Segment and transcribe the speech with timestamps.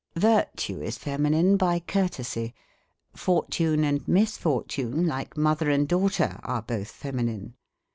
[0.15, 2.55] Virtue is feminihe by courtesy.
[3.13, 7.53] Fortune and 7nishrtune, like mother and daughter, are both feminine.